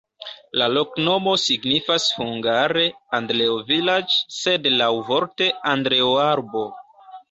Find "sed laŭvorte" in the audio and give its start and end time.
4.41-5.55